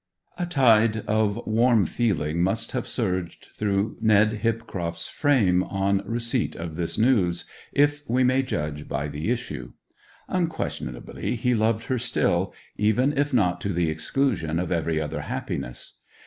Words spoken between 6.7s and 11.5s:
this news, if we may judge by the issue. Unquestionably